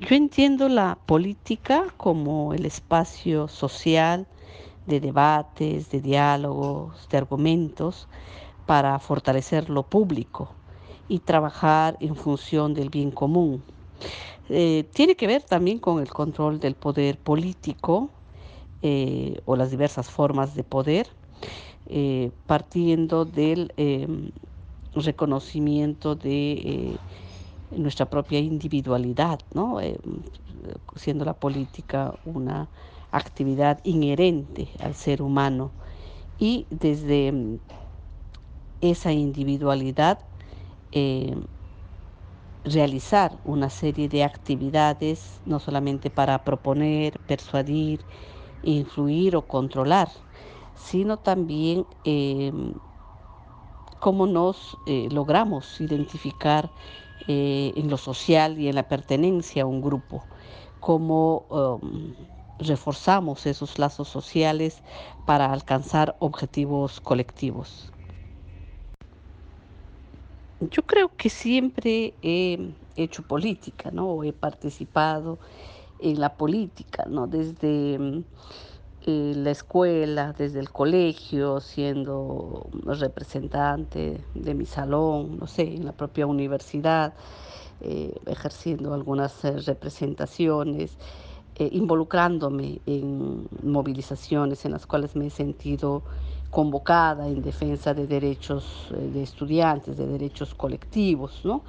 yo 0.00 0.16
entiendo 0.16 0.68
la 0.68 0.98
política 1.06 1.84
como 1.98 2.54
el 2.54 2.64
espacio 2.64 3.48
social 3.48 4.26
de 4.86 4.98
debates, 4.98 5.90
de 5.90 6.00
diálogos, 6.00 7.06
de 7.10 7.18
argumentos 7.18 8.08
para 8.66 8.98
fortalecer 8.98 9.68
lo 9.68 9.82
público 9.82 10.56
y 11.06 11.18
trabajar 11.18 11.98
en 12.00 12.16
función 12.16 12.72
del 12.72 12.88
bien 12.88 13.10
común. 13.10 13.62
Eh, 14.48 14.88
tiene 14.94 15.16
que 15.16 15.26
ver 15.26 15.42
también 15.42 15.78
con 15.78 16.00
el 16.00 16.08
control 16.08 16.60
del 16.60 16.74
poder 16.76 17.18
político 17.18 18.10
eh, 18.80 19.38
o 19.44 19.54
las 19.54 19.70
diversas 19.70 20.10
formas 20.10 20.54
de 20.54 20.64
poder, 20.64 21.08
eh, 21.86 22.30
partiendo 22.46 23.26
del 23.26 23.72
em, 23.76 24.30
reconocimiento 24.94 26.14
de 26.14 26.98
nuestra 27.70 28.06
propia 28.06 28.38
individualidad, 28.38 29.40
¿no? 29.54 29.78
siendo 30.96 31.24
la 31.24 31.34
política 31.34 32.14
una 32.24 32.70
actividad 33.10 33.80
inherente 33.84 34.70
al 34.80 34.94
ser 34.94 35.22
humano 35.22 35.72
y 36.38 36.66
desde 36.70 37.28
em, 37.28 37.58
esa 38.80 39.12
individualidad 39.12 40.18
realizar 42.64 43.40
una 43.44 43.70
serie 43.70 44.08
de 44.08 44.24
actividades, 44.24 45.40
no 45.44 45.58
solamente 45.60 46.10
para 46.10 46.44
proponer, 46.44 47.18
persuadir, 47.20 48.06
influir 48.62 49.36
o 49.36 49.46
controlar, 49.46 50.08
sino 50.74 51.16
también 51.18 51.86
em, 52.04 52.74
cómo 53.98 54.26
nos 54.26 54.78
eh, 54.86 55.08
logramos 55.10 55.80
identificar 55.80 56.72
eh, 57.26 57.72
en 57.76 57.90
lo 57.90 57.96
social 57.98 58.58
y 58.58 58.68
en 58.68 58.74
la 58.76 58.88
pertenencia 58.88 59.62
a 59.64 59.66
un 59.66 59.80
grupo, 59.82 60.28
cómo 60.80 61.46
em, 61.82 62.16
reforzamos 62.58 63.46
esos 63.46 63.78
lazos 63.78 64.08
sociales 64.08 64.82
para 65.24 65.52
alcanzar 65.52 66.16
objetivos 66.20 67.00
colectivos. 67.00 67.92
Yo 70.60 70.82
creo 70.86 71.16
que 71.16 71.30
siempre 71.30 72.18
he 72.22 72.76
hecho 72.94 73.22
política, 73.22 73.90
¿no? 73.90 74.22
He 74.24 74.32
participado 74.34 75.40
en 75.98 76.20
la 76.20 76.36
política, 76.36 77.04
¿no? 77.08 77.26
Desde 77.26 77.98
mm, 77.98 78.24
eh, 79.10 79.34
la 79.36 79.50
escuela, 79.50 80.32
desde 80.36 80.60
el 80.60 80.70
colegio, 80.70 81.60
siendo 81.60 82.68
representante 82.84 84.24
de 84.34 84.54
mi 84.54 84.66
salón, 84.66 85.38
no 85.38 85.46
sé, 85.46 85.62
en 85.62 85.84
la 85.84 85.92
propia 85.92 86.26
universidad, 86.26 87.14
eh, 87.80 88.14
ejerciendo 88.26 88.94
algunas 88.94 89.44
eh, 89.44 89.58
representaciones, 89.58 90.96
involucrándome 91.58 92.80
en 92.86 93.46
movilizaciones 93.62 94.64
en 94.64 94.72
las 94.72 94.86
cuales 94.86 95.14
me 95.14 95.26
he 95.26 95.30
sentido 95.30 96.02
convocada 96.50 97.28
en 97.28 97.42
defensa 97.42 97.94
de 97.94 98.06
derechos 98.06 98.88
eh, 98.90 99.10
de 99.14 99.22
estudiantes, 99.22 99.96
de 99.96 100.06
derechos 100.06 100.54
colectivos, 100.54 101.40
¿no? 101.44 101.62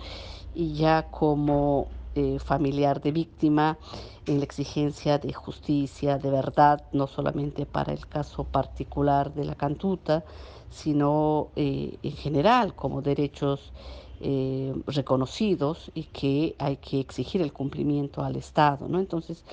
Y 0.56 0.74
ya 0.74 1.04
como 1.04 1.88
eh, 2.16 2.40
familiar 2.40 3.02
de 3.02 3.12
víctima 3.12 3.78
en 4.26 4.40
la 4.40 4.46
exigencia 4.46 5.18
de 5.18 5.34
justicia, 5.34 6.18
de 6.18 6.30
verdad, 6.30 6.84
no 6.92 7.08
solamente 7.08 7.66
para 7.66 7.94
el 7.94 8.08
caso 8.08 8.44
particular 8.44 9.34
de 9.34 9.46
la 9.46 9.56
cantuta, 9.56 10.24
sino 10.70 11.50
eh, 11.56 11.98
en 12.04 12.14
general 12.14 12.76
como 12.76 13.02
derechos 13.02 13.74
reconocidos 14.86 15.90
y 15.96 16.04
que 16.04 16.56
hay 16.60 16.78
que 16.78 17.00
exigir 17.00 17.42
el 17.42 17.52
cumplimiento 17.52 18.24
al 18.24 18.36
Estado, 18.36 18.88
¿no? 18.88 19.00
Entonces, 19.00 19.44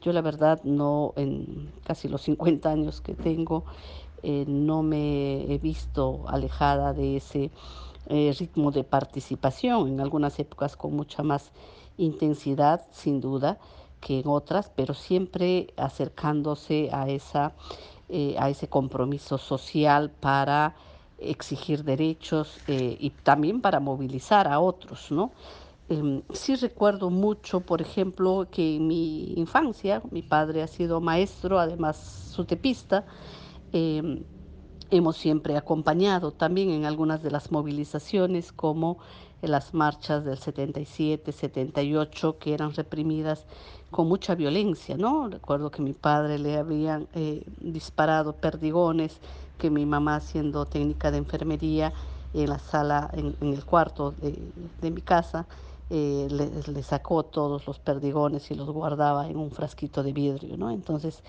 yo 0.00 0.12
la 0.12 0.20
verdad 0.20 0.60
no, 0.64 1.12
en 1.16 1.72
casi 1.84 2.08
los 2.08 2.22
50 2.22 2.70
años 2.70 3.00
que 3.00 3.14
tengo, 3.14 3.64
eh, 4.22 4.44
no 4.46 4.82
me 4.82 5.52
he 5.52 5.58
visto 5.58 6.24
alejada 6.28 6.92
de 6.92 7.16
ese 7.16 7.50
eh, 8.06 8.34
ritmo 8.38 8.70
de 8.70 8.84
participación, 8.84 9.88
en 9.88 10.00
algunas 10.00 10.38
épocas 10.38 10.76
con 10.76 10.94
mucha 10.94 11.22
más 11.22 11.52
intensidad, 11.98 12.86
sin 12.90 13.20
duda, 13.20 13.58
que 14.00 14.20
en 14.20 14.28
otras, 14.28 14.70
pero 14.74 14.94
siempre 14.94 15.74
acercándose 15.76 16.88
a, 16.92 17.08
esa, 17.08 17.52
eh, 18.08 18.36
a 18.38 18.48
ese 18.48 18.68
compromiso 18.68 19.38
social 19.38 20.10
para 20.10 20.74
exigir 21.18 21.82
derechos 21.84 22.60
y 22.68 23.10
también 23.24 23.60
para 23.60 23.80
movilizar 23.80 24.46
a 24.46 24.60
otros, 24.60 25.10
¿no? 25.10 25.32
Em, 25.88 26.22
sí 26.32 26.54
recuerdo 26.54 27.10
mucho, 27.10 27.60
por 27.60 27.82
ejemplo, 27.82 28.46
que 28.50 28.76
en 28.76 28.86
mi 28.86 29.32
infancia, 29.34 30.00
mi 30.12 30.22
padre 30.22 30.62
ha 30.62 30.68
sido 30.68 31.00
maestro, 31.00 31.58
además 31.58 31.96
sutepista, 32.32 33.04
Em, 33.72 34.24
hemos 34.90 35.16
siempre 35.16 35.56
acompañado 35.56 36.32
también 36.32 36.70
en 36.70 36.84
algunas 36.84 37.22
de 37.22 37.30
las 37.30 37.50
movilizaciones 37.50 38.52
como 38.52 38.98
en 39.42 39.50
las 39.52 39.74
marchas 39.74 40.24
del 40.24 40.38
77, 40.38 41.30
78, 41.32 42.38
que 42.38 42.54
eran 42.54 42.74
reprimidas 42.74 43.44
con 43.90 44.08
mucha 44.08 44.34
violencia, 44.34 44.96
¿no? 44.96 45.28
Recuerdo 45.28 45.70
que 45.70 45.82
mi 45.82 45.92
padre 45.92 46.38
le 46.38 46.56
habían 46.56 47.06
eh, 47.14 47.44
disparado 47.60 48.32
perdigones, 48.34 49.18
que 49.56 49.70
mi 49.70 49.86
mamá 49.86 50.20
siendo 50.20 50.66
técnica 50.66 51.10
de 51.10 51.18
enfermería 51.18 51.92
en 52.34 52.50
la 52.50 52.58
sala, 52.58 53.10
en, 53.14 53.34
el 53.40 53.64
cuarto 53.64 54.12
de, 54.20 54.90
mi 54.90 55.00
casa, 55.00 55.46
eh, 55.90 56.28
le, 56.30 56.82
sacó 56.82 57.22
todos 57.22 57.66
los 57.66 57.78
perdigones 57.78 58.50
y 58.50 58.54
los 58.54 58.68
guardaba 58.68 59.26
en 59.26 59.38
un 59.38 59.50
frasquito 59.50 60.02
de 60.02 60.12
vidrio, 60.12 60.58
¿no? 60.58 60.70
Entonces, 60.70 61.22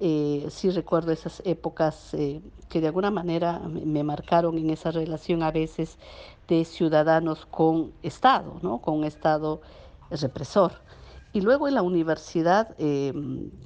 eh, 0.00 0.46
sí 0.48 0.70
recuerdo 0.70 1.12
esas 1.12 1.42
épocas 1.44 2.14
eh, 2.14 2.40
que 2.70 2.80
de 2.80 2.86
alguna 2.86 3.10
manera 3.10 3.58
me 3.58 4.02
marcaron 4.04 4.56
en 4.56 4.70
esa 4.70 4.90
relación 4.90 5.42
a 5.42 5.50
veces 5.50 5.98
de 6.48 6.64
ciudadanos 6.64 7.44
con 7.44 7.92
Estado, 8.02 8.58
¿no? 8.62 8.78
con 8.78 8.94
un 8.94 9.04
Estado 9.04 9.60
represor. 10.10 10.72
Y 11.34 11.42
luego 11.42 11.68
en 11.68 11.74
la 11.74 11.82
universidad 11.82 12.74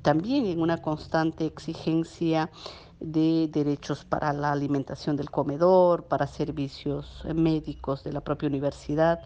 también 0.03 0.47
en 0.47 0.61
una 0.61 0.83
constante 0.83 1.47
exigencia 1.47 2.51
de 2.99 3.49
derechos 3.53 4.05
para 4.05 4.33
la 4.33 4.51
alimentación 4.51 5.17
del 5.17 5.31
comedor, 5.31 6.05
para 6.05 6.27
servicios 6.27 7.25
médicos 7.33 8.03
de 8.03 8.13
la 8.13 8.21
propia 8.23 8.49
universidad 8.49 9.21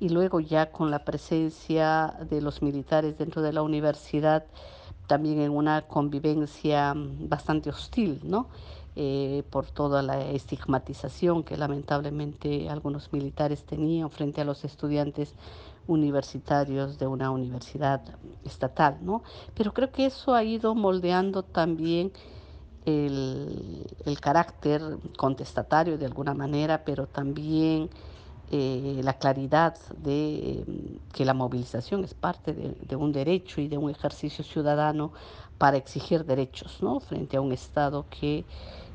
y 0.00 0.08
luego 0.10 0.40
ya 0.40 0.70
con 0.70 0.90
la 0.90 1.04
presencia 1.04 2.14
de 2.28 2.40
los 2.40 2.62
militares 2.62 3.18
dentro 3.18 3.42
de 3.42 3.52
la 3.52 3.62
universidad 3.62 4.44
también 5.08 5.40
en 5.40 5.50
una 5.50 5.82
convivencia 5.82 6.94
mm, 6.94 7.28
bastante 7.28 7.70
hostil, 7.70 8.20
¿no? 8.22 8.48
Eh, 8.94 9.44
por 9.50 9.66
toda 9.70 10.02
la 10.02 10.20
estigmatización 10.20 11.44
que 11.44 11.56
lamentablemente 11.56 12.68
algunos 12.68 13.12
militares 13.12 13.64
tenían 13.64 14.10
frente 14.10 14.40
a 14.40 14.44
los 14.44 14.64
estudiantes 14.64 15.34
universitarios 15.86 16.98
de 16.98 17.06
una 17.06 17.30
universidad 17.30 18.02
estatal, 18.44 18.98
¿no? 19.00 19.22
Pero 19.54 19.72
creo 19.72 19.90
que 19.92 20.06
eso 20.06 20.34
ha 20.34 20.42
ido 20.42 20.74
moldeando 20.74 21.44
también 21.44 22.12
el, 22.84 23.86
el 24.04 24.20
carácter 24.20 24.82
contestatario 25.16 25.96
de 25.96 26.06
alguna 26.06 26.34
manera, 26.34 26.84
pero 26.84 27.06
también 27.06 27.90
eh, 28.50 29.00
la 29.04 29.14
claridad 29.18 29.76
de 29.96 30.64
mm, 30.66 31.12
que 31.12 31.24
la 31.24 31.34
movilización 31.34 32.04
es 32.04 32.14
parte 32.14 32.54
de, 32.54 32.96
un 32.96 33.12
derecho 33.12 33.60
y 33.60 33.68
de 33.68 33.76
un 33.76 33.90
ejercicio 33.90 34.42
ciudadano 34.42 35.12
para 35.58 35.76
exigir 35.76 36.24
derechos 36.24 36.78
frente 37.06 37.36
a 37.36 37.40
un 37.42 37.52
Estado 37.52 38.06
que 38.08 38.46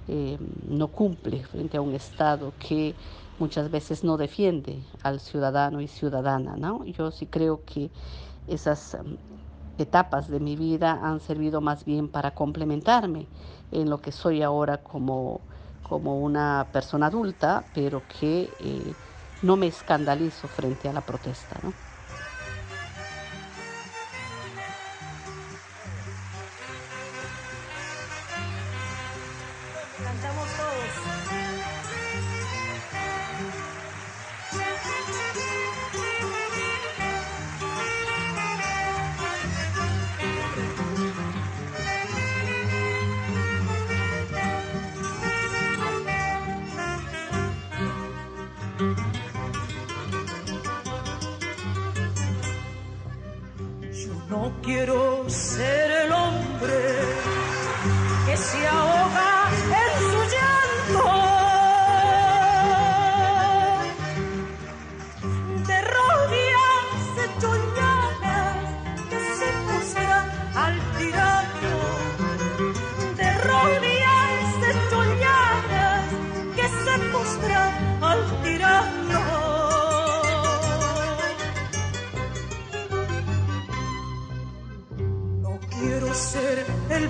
eh, 0.07 0.37
no 0.67 0.87
cumple, 0.89 1.43
frente 1.43 1.77
a 1.77 1.81
un 1.81 1.93
Estado 1.93 2.55
que 2.57 2.97
muchas 3.37 3.69
veces 3.69 4.03
no 4.03 4.17
defiende 4.17 4.83
al 5.03 5.19
ciudadano 5.19 5.81
y 5.81 5.87
ciudadana. 5.87 6.55
Yo 6.85 7.11
sí 7.11 7.27
creo 7.27 7.63
que 7.63 7.91
esas 8.47 8.97
mm, 9.03 9.15
etapas 9.77 10.27
de 10.29 10.39
mi 10.39 10.55
vida 10.55 10.99
han 11.03 11.19
servido 11.19 11.61
más 11.61 11.85
bien 11.85 12.09
para 12.09 12.31
complementarme 12.31 13.29
en 13.71 13.89
lo 13.89 13.99
que 13.99 14.11
soy 14.11 14.41
ahora 14.41 14.77
como, 14.83 15.41
como 15.83 16.21
una 16.21 16.69
persona 16.71 17.07
adulta, 17.07 17.69
pero 17.73 18.07
que 18.07 18.55
eh, 18.59 18.95
no 19.43 19.57
me 19.57 19.67
escandalizo 19.67 20.47
frente 20.47 20.89
a 20.89 20.93
la 20.93 21.05
protesta. 21.05 21.59
¿no? 21.61 21.77
No 54.43 54.51
quiero 54.61 55.23
ser 55.29 55.82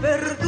el 0.06 0.43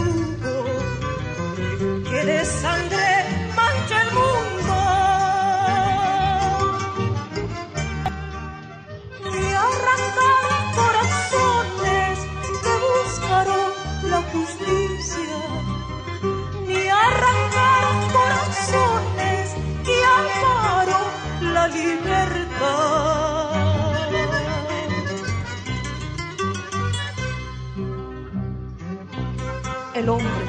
el 30.05 30.09
hombre 30.09 30.45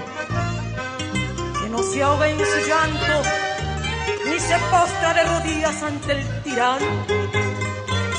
que 1.63 1.71
no 1.71 1.83
se 1.83 2.03
ahoga 2.03 2.29
en 2.29 2.39
su 2.39 2.69
llanto 2.69 3.23
ni 4.27 4.39
se 4.39 4.59
postra 4.71 5.15
de 5.15 5.25
rodillas 5.25 5.83
ante 5.83 6.13
el 6.13 6.43
tirano 6.43 7.07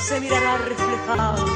se 0.02 0.20
mirará 0.20 0.58
reflejado 0.58 1.46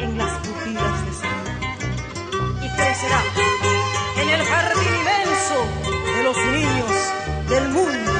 en 0.00 0.18
las 0.18 0.32
pupilas 0.44 1.04
de 1.04 1.12
su 1.20 2.64
y 2.64 2.68
crecerá 2.76 3.22
en 4.22 4.28
el 4.28 4.44
jardín 4.44 4.94
inmenso 5.02 5.58
de 6.16 6.22
los 6.24 6.36
niños 6.36 6.92
del 7.48 7.68
mundo. 7.68 8.12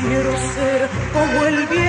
Quiero 0.00 0.32
ser 0.54 0.88
como 1.12 1.44
el 1.46 1.66
viento 1.66 1.85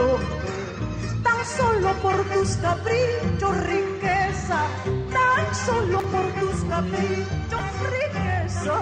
hombre 0.00 0.62
solo 1.56 1.92
por 2.00 2.16
tus 2.30 2.56
caprichos 2.56 3.56
riqueza, 3.66 4.66
tan 5.10 5.54
solo 5.54 6.00
por 6.02 6.24
tus 6.40 6.64
caprichos 6.64 7.66
riqueza. 7.90 8.74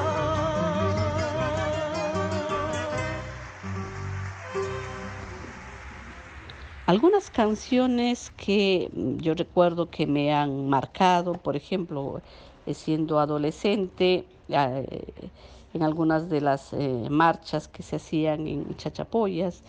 Algunas 6.87 7.31
canciones 7.31 8.31
que 8.37 8.91
yo 9.19 9.35
recuerdo 9.35 9.91
que 9.91 10.07
me 10.07 10.35
han 10.35 10.69
marcado, 10.69 11.35
por 11.35 11.57
ejemplo, 11.57 12.21
eh, 12.67 12.75
siendo 12.75 13.21
adolescente, 13.21 14.25
eh, 14.49 15.31
en 15.73 15.83
algunas 15.83 16.29
de 16.29 16.41
las 16.41 16.73
eh, 16.73 17.07
marchas 17.09 17.69
que 17.69 17.83
se 17.85 17.97
hacían 17.97 18.47
en 18.49 18.77
Chachapoyas, 18.77 19.63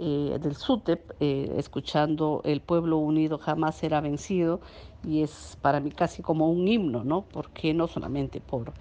eh, 0.00 0.38
del 0.40 0.54
SUTEP, 0.54 1.10
eh, 1.20 1.54
escuchando 1.56 2.40
El 2.44 2.60
pueblo 2.60 2.98
unido 2.98 3.38
jamás 3.38 3.76
será 3.76 4.00
vencido, 4.00 4.60
y 5.04 5.22
es 5.22 5.56
para 5.60 5.80
mí 5.80 5.90
casi 5.90 6.22
como 6.22 6.50
un 6.50 6.68
himno, 6.68 7.04
¿no? 7.04 7.22
Porque 7.22 7.74
no 7.74 7.88
solamente 7.88 8.40
por 8.40 8.72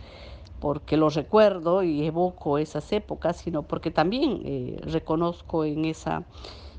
porque 0.60 0.98
lo 0.98 1.10
recuerdo 1.10 1.84
y 1.84 2.04
evoco 2.06 2.58
esas 2.58 2.92
épocas, 2.92 3.38
sino 3.38 3.64
porque 3.64 3.92
también 3.92 4.42
eh, 4.44 4.80
reconozco 4.82 5.66
en, 5.66 5.86
esa, 5.86 6.24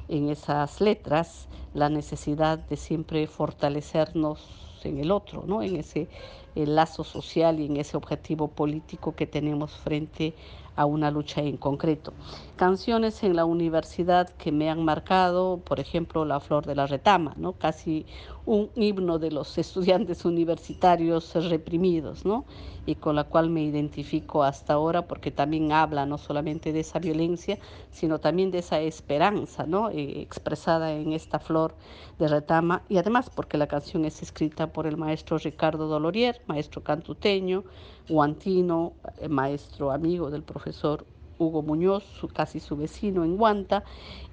en 0.09 0.31
esas 0.31 0.81
letras 0.81 1.47
la 1.75 1.89
necesidad 1.89 2.59
de 2.59 2.77
siempre 2.77 3.27
fortalecernos 3.29 4.81
en 4.83 4.99
el 4.99 5.13
otro, 5.13 5.45
¿no? 5.47 5.63
en 5.63 5.77
ese 5.77 6.09
lazo 6.55 7.05
social 7.05 7.61
y 7.61 7.67
en 7.67 7.77
ese 7.77 7.97
objetivo 7.97 8.49
político 8.49 9.15
que 9.15 9.27
tenemos 9.27 9.73
frente 9.73 10.35
a 10.79 10.87
una 10.87 11.11
lucha 11.11 11.43
en 11.43 11.57
concreto. 11.57 12.13
Canciones 12.55 13.25
en 13.25 13.35
la 13.35 13.45
universidad 13.45 14.31
que 14.31 14.53
me 14.53 14.71
han 14.71 14.85
marcado, 14.85 15.59
por 15.59 15.81
ejemplo, 15.81 16.25
La 16.25 16.39
Flor 16.39 16.65
de 16.67 16.77
la 16.77 16.87
Retama, 16.87 17.35
¿no? 17.37 17.55
casi 17.55 18.07
un 18.47 18.71
himno 18.77 19.19
de 19.19 19.33
los 19.33 19.59
estudiantes 19.65 20.25
universitarios 20.25 21.35
reprimidos, 21.35 22.25
¿no? 22.25 22.45
y 22.87 22.95
con 22.95 23.17
la 23.17 23.25
cual 23.25 23.51
me 23.51 23.63
identifico 23.63 24.45
hasta 24.45 24.73
ahora 24.73 25.07
porque 25.07 25.31
también 25.31 25.73
habla 25.73 26.07
no 26.07 26.17
solamente 26.17 26.73
de 26.73 26.81
esa 26.81 26.99
violencia, 26.99 27.59
sino 27.91 28.19
también 28.19 28.51
de 28.51 28.61
esa 28.61 28.81
esperanza 28.81 29.67
¿no? 29.67 29.91
Eh, 29.91 30.23
expresada 30.23 30.93
en 30.93 31.13
esta 31.13 31.39
flor 31.39 31.75
de 32.19 32.29
retama 32.29 32.83
y 32.89 32.97
además 32.97 33.29
porque 33.29 33.59
la 33.59 33.67
canción 33.67 34.07
es 34.07 34.23
escrita 34.23 34.73
por 34.73 34.87
el 34.87 34.97
maestro 34.97 35.37
Ricardo 35.37 35.87
Dolorier, 35.87 36.41
maestro 36.47 36.83
cantuteño, 36.83 37.65
guantino, 38.09 38.93
eh, 39.19 39.29
maestro 39.29 39.91
amigo 39.93 40.31
del 40.31 40.43
profesor 40.43 41.07
Hugo 41.39 41.63
Muñoz, 41.63 42.05
casi 42.35 42.61
su 42.61 42.77
vecino 42.77 43.25
en 43.25 43.37
Guanta, 43.37 43.85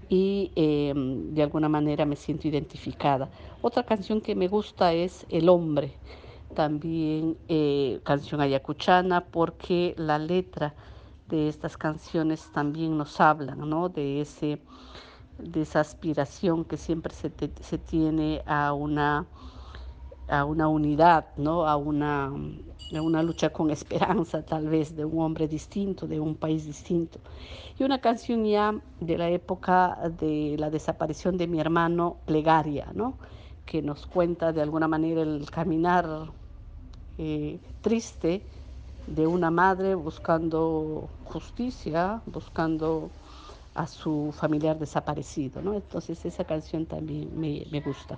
y 0.09 0.51
em, 0.55 1.33
de 1.33 1.43
alguna 1.43 1.69
manera 1.69 2.05
me 2.05 2.15
siento 2.15 2.47
identificada. 2.47 3.29
Otra 3.61 3.83
canción 3.83 4.21
que 4.21 4.35
me 4.35 4.47
gusta 4.47 4.93
es 4.93 5.25
El 5.29 5.49
hombre, 5.49 5.93
también 6.53 7.37
eh, 7.47 7.99
canción 8.03 8.41
ayacuchana, 8.41 9.21
porque 9.21 9.93
la 9.97 10.17
letra 10.19 10.73
de 11.27 11.49
estas 11.49 11.77
canciones 11.77 12.51
también 12.53 12.97
nos 12.97 13.19
hablan, 13.19 13.69
¿no? 13.69 13.89
De 13.89 14.21
ese 14.21 14.59
de 15.37 15.61
esa 15.61 15.81
aspiración 15.81 16.63
que 16.63 16.77
siempre 16.77 17.13
se, 17.13 17.31
se 17.59 17.77
tiene 17.77 18.41
a 18.45 18.71
una 18.73 19.25
a 20.27 20.45
una 20.45 20.67
unidad, 20.67 21.25
¿no? 21.37 21.67
a, 21.67 21.75
una, 21.75 22.31
una 22.91 23.23
lucha 23.23 23.51
con 23.51 23.69
esperanza 23.71 24.43
tal 24.43 24.67
vez 24.67 24.95
de 24.95 25.05
un 25.05 25.21
hombre 25.21 25.47
distinto, 25.47 26.07
de 26.07 26.19
un 26.19 26.35
país 26.35 26.65
distinto. 26.65 27.19
Y 27.77 27.83
una 27.83 27.99
canción 27.99 28.45
ya 28.45 28.73
de 28.99 29.17
la 29.17 29.29
época 29.29 29.97
de 30.19 30.55
la 30.57 30.69
desaparición 30.69 31.37
de 31.37 31.47
mi 31.47 31.59
hermano, 31.59 32.17
Plegaria, 32.25 32.87
¿no? 32.93 33.17
que 33.65 33.81
nos 33.81 34.05
cuenta 34.05 34.53
de 34.53 34.61
alguna 34.61 34.87
manera 34.87 35.21
el 35.21 35.49
caminar 35.49 36.05
eh, 37.17 37.59
triste 37.81 38.41
de 39.07 39.27
una 39.27 39.51
madre 39.51 39.95
buscando 39.95 41.09
justicia, 41.25 42.21
buscando 42.25 43.09
a 43.75 43.87
su 43.87 44.33
familiar 44.35 44.79
desaparecido. 44.79 45.61
¿no? 45.61 45.73
Entonces 45.73 46.23
esa 46.25 46.43
canción 46.45 46.85
también 46.85 47.29
me, 47.39 47.65
me 47.71 47.81
gusta. 47.81 48.17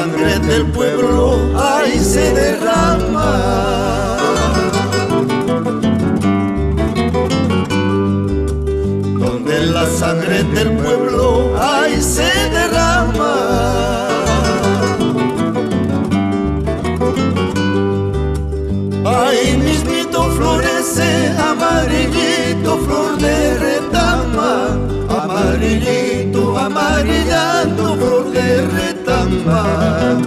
sangre 0.00 0.38
del 0.38 0.64
pueblo. 0.66 0.99
alma. 29.40 30.18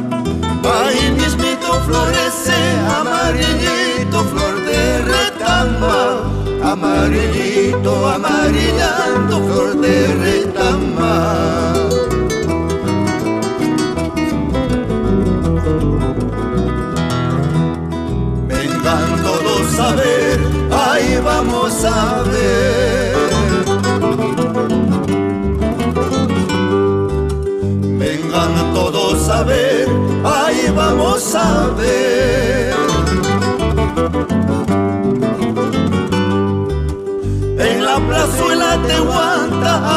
Ahí 0.64 1.12
mismito 1.12 1.74
florece, 1.86 2.56
amarillito, 3.00 4.24
flor 4.26 4.56
de 4.66 5.00
retamba. 5.00 6.24
Amarillito, 6.64 8.08
amarillando, 8.08 9.44
flor 9.46 9.82
de 9.82 10.08
retamba. 10.16 11.74
Vengan 18.48 19.24
todos 19.24 19.80
a 19.80 19.96
ver, 19.96 20.40
ahí 20.72 21.20
vamos 21.24 21.86
a 21.86 22.24
ver. 22.24 22.33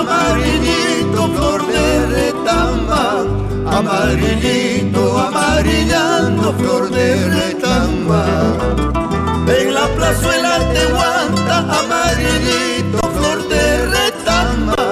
amarillito, 0.01 1.23
flor 1.35 1.67
de 1.67 2.07
retamba, 2.17 3.25
amarillito, 3.79 5.19
amarillando, 5.19 6.53
flor 6.59 6.91
de 6.91 7.09
retamba. 7.37 8.23
En 9.59 9.75
la 9.75 9.87
plazuela 9.97 10.59
te 10.73 10.85
guanta, 10.95 11.57
amarillito, 11.81 13.01
flor 13.17 13.39
de 13.49 13.65
retamba, 13.97 14.85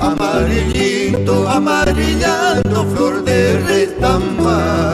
amarillito, 0.00 1.48
amarillando, 1.48 2.84
flor 2.94 3.24
de 3.24 3.58
retamba. 3.70 4.93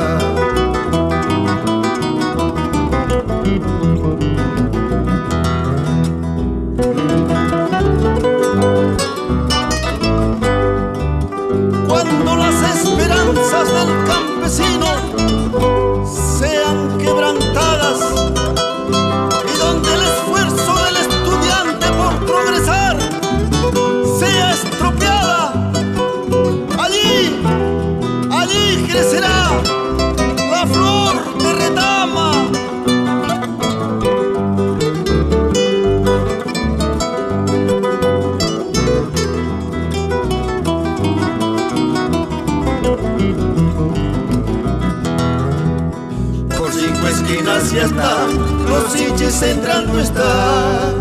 la 30.50 30.66
flor 30.66 31.38
de 31.38 31.52
retama. 31.52 32.32
Por 46.56 46.72
cinco 46.72 47.08
esquinas 47.08 47.72
ya 47.72 47.84
está, 47.84 48.26
los 48.68 48.96
hinches 48.96 49.42
entrando 49.42 49.98
está 49.98 50.99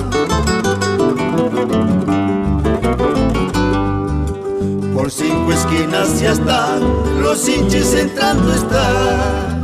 esquinas 5.70 6.20
ya 6.20 6.32
están 6.32 6.82
los 7.22 7.48
hinches 7.48 7.94
entrando 7.94 8.54
están. 8.54 9.64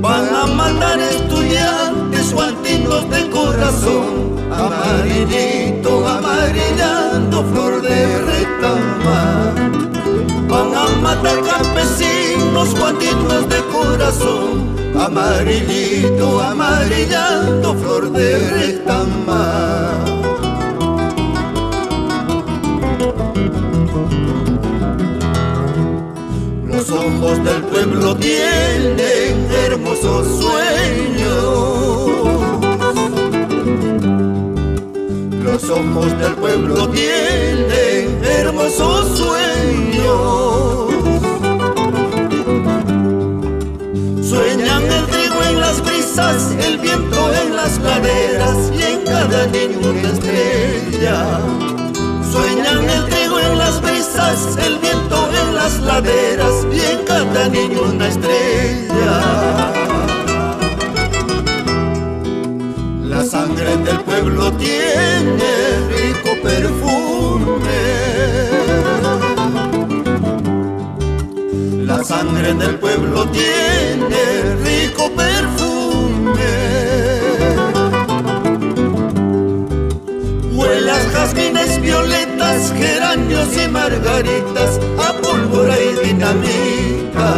Van 0.00 0.34
a 0.34 0.46
mandar 0.46 0.98
estudiantes 1.00 2.32
guantinos 2.32 3.10
de 3.10 3.28
corazón, 3.30 4.38
amarillito, 4.50 6.06
amarillando 6.06 7.44
flor 7.44 7.82
de 7.82 8.18
retama. 8.20 9.52
Van 10.48 10.74
a 10.74 10.88
matar 11.02 11.42
campesinos 11.42 12.74
guantinos 12.78 13.48
de 13.48 13.62
corazón, 13.64 14.76
amarillito, 14.98 16.40
amarillando 16.40 17.74
flor 17.74 18.12
de 18.12 18.38
retama. 18.48 20.07
los 26.88 27.00
ojos 27.00 27.44
del 27.44 27.62
pueblo 27.64 28.16
tienen 28.16 29.46
hermosos 29.64 30.26
sueños. 30.40 31.28
Los 35.42 35.64
ojos 35.70 36.18
del 36.18 36.34
pueblo 36.36 36.88
tienen 36.88 38.24
hermosos 38.24 39.18
sueños. 39.18 40.88
Sueñan 44.26 44.82
el 44.82 45.06
trigo 45.06 45.42
en 45.48 45.60
las 45.60 45.84
brisas, 45.84 46.52
el 46.66 46.78
viento 46.78 47.34
en 47.34 47.56
las 47.56 47.78
praderas 47.78 48.72
y 48.72 48.82
en 48.82 49.04
cada 49.04 49.46
niño 49.46 49.90
una 49.90 50.10
estrella. 50.10 51.40
Sueñan 52.30 52.88
el 52.88 53.04
trigo 53.04 53.17
el 54.30 54.78
viento 54.78 55.16
en 55.40 55.54
las 55.54 55.80
laderas 55.80 56.66
y 56.70 56.80
en 56.80 57.04
cada 57.06 57.48
niño 57.48 57.82
una 57.82 58.08
estrella. 58.08 59.14
La 63.04 63.24
sangre 63.24 63.76
del 63.78 64.00
pueblo 64.00 64.52
tiene 64.52 65.50
rico 65.88 66.30
perfume. 66.42 67.80
La 71.86 72.04
sangre 72.04 72.52
del 72.52 72.74
pueblo 72.74 73.26
tiene 73.28 74.57
margaritas, 83.90 84.78
a 84.98 85.12
pólvora 85.14 85.74
y 85.80 86.06
dinamita. 86.06 87.30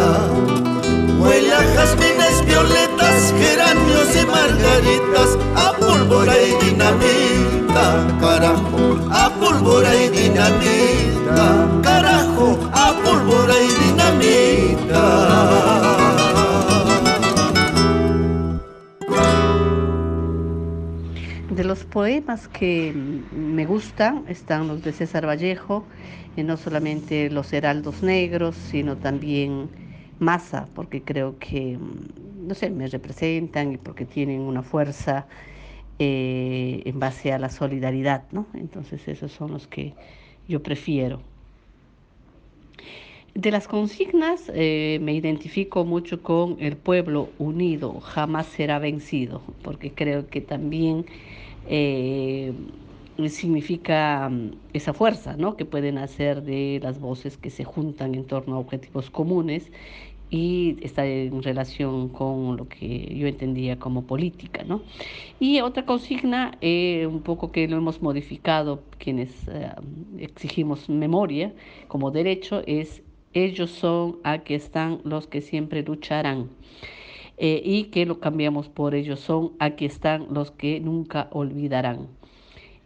Huele 1.19 1.55
a 1.55 1.63
jazmines, 1.75 2.45
violetas, 2.45 3.33
geranios 3.39 4.09
y 4.21 4.27
margaritas, 4.27 5.39
a 5.55 5.73
pólvora 5.79 6.35
y 6.43 6.65
dinamita, 6.65 8.19
carajo, 8.21 8.99
a 9.13 9.31
pólvora 9.39 9.95
y 9.95 10.09
dinamita. 10.09 11.70
Poemas 22.21 22.49
que 22.49 22.93
me 22.95 23.65
gustan 23.65 24.25
están 24.29 24.69
los 24.69 24.83
de 24.83 24.93
César 24.93 25.27
Vallejo, 25.27 25.85
y 26.37 26.43
no 26.43 26.57
solamente 26.59 27.31
Los 27.31 27.53
Heraldos 27.53 28.03
Negros, 28.03 28.57
sino 28.57 28.97
también 28.97 29.69
Masa, 30.19 30.69
porque 30.75 31.03
creo 31.03 31.39
que, 31.39 31.79
no 32.47 32.55
sé, 32.55 32.69
me 32.69 32.89
representan 32.89 33.73
y 33.73 33.77
porque 33.79 34.05
tienen 34.05 34.41
una 34.43 34.63
fuerza 34.63 35.27
eh, 35.99 36.83
en 36.85 37.01
base 37.01 37.33
a 37.33 37.39
la 37.39 37.49
solidaridad, 37.49 38.25
¿no? 38.33 38.47
Entonces 38.53 39.09
esos 39.09 39.33
son 39.33 39.53
los 39.53 39.67
que 39.67 39.95
yo 40.47 40.63
prefiero. 40.63 41.23
De 43.35 43.51
las 43.51 43.67
consignas 43.67 44.51
eh, 44.53 44.99
me 45.01 45.15
identifico 45.15 45.87
mucho 45.87 46.23
con 46.23 46.59
el 46.61 46.77
pueblo 46.77 47.31
unido, 47.39 47.99
jamás 48.01 48.47
será 48.47 48.79
vencido, 48.79 49.41
porque 49.63 49.93
creo 49.93 50.29
que 50.29 50.43
también 50.43 51.07
eh, 51.69 52.53
significa 53.29 54.29
mm, 54.31 54.53
esa 54.73 54.93
fuerza 54.93 55.37
¿no? 55.37 55.57
que 55.57 55.65
pueden 55.65 55.99
hacer 55.99 56.43
de 56.43 56.81
las 56.83 57.01
voces 57.01 57.37
que 57.37 57.51
se 57.51 57.65
juntan 57.65 58.15
en 58.15 58.25
torno 58.25 58.57
a 58.57 58.59
objetivos 58.59 59.11
comunes 59.11 59.71
y 60.31 60.77
está 60.81 61.05
en 61.05 61.43
relación 61.43 62.09
con 62.09 62.57
lo 62.57 62.69
que 62.69 63.15
yo 63.17 63.27
entendía 63.27 63.79
como 63.79 64.07
política. 64.07 64.63
¿no? 64.65 64.83
Y 65.41 65.61
otra 65.61 65.85
consigna, 65.85 66.57
eh, 66.61 67.07
un 67.07 67.21
poco 67.21 67.51
que 67.51 67.67
lo 67.67 67.77
hemos 67.77 68.01
modificado 68.01 68.83
quienes 68.99 69.31
eh, 69.49 69.71
exigimos 70.19 70.89
memoria 70.89 71.53
como 71.89 72.11
derecho, 72.11 72.63
es 72.67 73.03
ellos 73.33 73.71
son, 73.71 74.19
aquí 74.25 74.55
están 74.55 75.01
los 75.05 75.27
que 75.27 75.41
siempre 75.41 75.83
lucharán. 75.83 76.49
Eh, 77.43 77.63
y 77.65 77.85
que 77.85 78.05
lo 78.05 78.21
cambiamos 78.21 78.69
por 78.69 78.95
ellos 78.95 79.19
son, 79.19 79.53
aquí 79.61 79.87
están 79.87 80.27
los 80.31 80.51
que 80.51 80.79
nunca 80.79 81.29
olvidarán. 81.33 82.09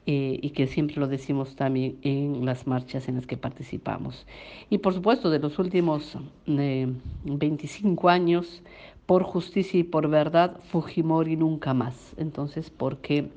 Eh, 0.06 0.38
y 0.40 0.50
que 0.50 0.68
siempre 0.68 0.96
lo 0.96 1.08
decimos 1.08 1.56
también 1.56 1.98
en 2.02 2.44
las 2.46 2.66
marchas 2.68 3.08
en 3.08 3.16
las 3.16 3.26
que 3.26 3.36
participamos. 3.36 4.26
Y 4.70 4.78
por 4.78 4.94
supuesto, 4.94 5.28
de 5.30 5.40
los 5.40 5.58
últimos 5.58 6.16
25 6.46 8.08
eh, 8.08 8.12
años, 8.12 8.62
por 9.06 9.24
justicia 9.24 9.80
y 9.80 9.82
por 9.82 10.08
verdad, 10.08 10.60
Fujimori 10.70 11.36
nunca 11.36 11.74
más. 11.74 12.14
Entonces, 12.16 12.70
porque 12.70 13.30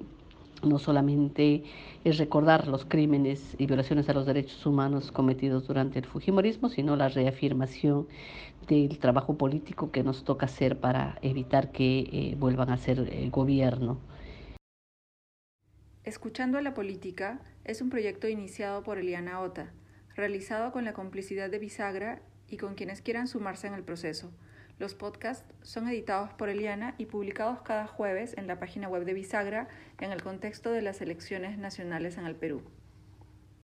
no 0.64 0.80
solamente 0.80 1.64
es 2.04 2.18
recordar 2.18 2.68
los 2.68 2.86
crímenes 2.86 3.56
y 3.58 3.66
violaciones 3.66 4.10
a 4.10 4.14
los 4.14 4.26
derechos 4.26 4.66
humanos 4.66 5.12
cometidos 5.12 5.68
durante 5.68 6.00
el 6.00 6.06
Fujimorismo, 6.06 6.70
sino 6.70 6.96
la 6.96 7.10
reafirmación 7.10 8.08
del 8.68 9.00
trabajo 9.00 9.38
político 9.38 9.92
que 9.92 10.04
nos 10.04 10.24
toca 10.24 10.46
hacer 10.46 10.80
para 10.80 11.18
evitar 11.22 11.72
que 11.72 12.00
eh, 12.00 12.36
vuelvan 12.38 12.70
a 12.70 12.78
ser 12.78 13.30
gobierno. 13.30 14.00
Escuchando 16.04 16.58
a 16.58 16.62
la 16.62 16.74
política 16.74 17.42
es 17.66 17.82
un 17.82 17.90
proyecto 17.90 18.30
iniciado 18.30 18.82
por 18.82 18.98
Eliana 18.98 19.42
Ota, 19.42 19.74
realizado 20.16 20.72
con 20.72 20.86
la 20.86 20.94
complicidad 20.94 21.50
de 21.50 21.60
Bisagra 21.60 22.22
y 22.48 22.56
con 22.56 22.76
quienes 22.76 23.02
quieran 23.02 23.28
sumarse 23.28 23.68
en 23.68 23.74
el 23.74 23.84
proceso. 23.84 24.32
Los 24.80 24.94
podcasts 24.94 25.56
son 25.64 25.88
editados 25.88 26.34
por 26.34 26.50
Eliana 26.50 26.94
y 27.00 27.08
publicados 27.08 27.62
cada 27.62 27.88
jueves 27.88 28.36
en 28.38 28.46
la 28.46 28.60
página 28.60 28.88
web 28.88 29.06
de 29.06 29.14
Bisagra 29.14 29.68
en 30.00 30.12
el 30.12 30.22
contexto 30.22 30.72
de 30.72 30.84
las 30.84 31.02
elecciones 31.02 31.58
nacionales 31.58 32.18
en 32.18 32.28
el 32.28 32.36
Perú. 32.36 32.62